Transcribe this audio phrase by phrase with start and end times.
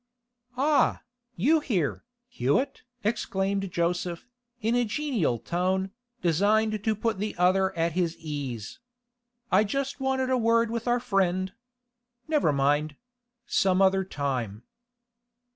[0.57, 1.03] 'Ah,
[1.35, 4.25] you here, Hewett!' exclaimed Joseph,
[4.59, 5.91] in a genial tone,
[6.23, 8.79] designed to put the other at his ease.
[9.51, 11.53] 'I just wanted a word with our friend.
[12.27, 12.95] Never mind;
[13.45, 14.63] some other time.